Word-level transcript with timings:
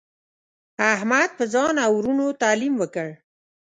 احمد 0.93 1.29
په 1.37 1.43
ځان 1.53 1.75
او 1.85 1.91
ورونو 1.97 2.25
تعلیم 2.41 2.73
وکړ. 2.77 3.09